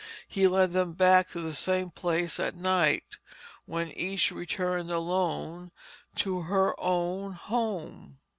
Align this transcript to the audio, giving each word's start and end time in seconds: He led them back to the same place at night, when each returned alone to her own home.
He 0.27 0.47
led 0.47 0.71
them 0.71 0.93
back 0.93 1.29
to 1.29 1.41
the 1.41 1.53
same 1.53 1.91
place 1.91 2.39
at 2.39 2.55
night, 2.55 3.19
when 3.67 3.91
each 3.91 4.31
returned 4.31 4.89
alone 4.89 5.69
to 6.15 6.41
her 6.41 6.73
own 6.81 7.33
home. 7.33 8.17